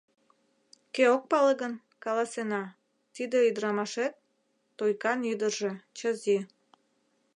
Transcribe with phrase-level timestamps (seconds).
[0.95, 2.63] Кӧ ок пале гын, каласена:
[3.13, 4.13] тиде ӱдырамашет—
[4.77, 6.37] Тойкан ӱдыржӧ, Чази.